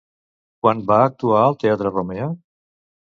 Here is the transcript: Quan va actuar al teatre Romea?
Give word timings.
Quan 0.63 0.79
va 0.91 0.97
actuar 1.09 1.43
al 1.49 1.59
teatre 1.65 1.93
Romea? 1.93 2.31